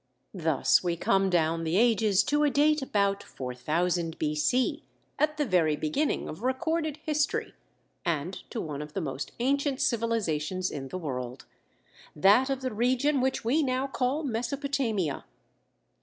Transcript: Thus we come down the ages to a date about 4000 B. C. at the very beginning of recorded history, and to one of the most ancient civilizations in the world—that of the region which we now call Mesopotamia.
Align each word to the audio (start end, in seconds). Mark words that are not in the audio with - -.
Thus 0.33 0.83
we 0.83 0.97
come 0.97 1.29
down 1.29 1.63
the 1.63 1.77
ages 1.77 2.23
to 2.23 2.43
a 2.43 2.49
date 2.49 2.81
about 2.81 3.21
4000 3.21 4.17
B. 4.17 4.33
C. 4.33 4.81
at 5.19 5.37
the 5.37 5.45
very 5.45 5.75
beginning 5.75 6.27
of 6.27 6.41
recorded 6.41 6.97
history, 7.05 7.53
and 8.03 8.33
to 8.49 8.59
one 8.59 8.81
of 8.81 8.93
the 8.93 8.99
most 9.01 9.31
ancient 9.39 9.79
civilizations 9.79 10.71
in 10.71 10.87
the 10.87 10.97
world—that 10.97 12.49
of 12.49 12.61
the 12.61 12.73
region 12.73 13.21
which 13.21 13.45
we 13.45 13.61
now 13.61 13.85
call 13.85 14.23
Mesopotamia. 14.23 15.23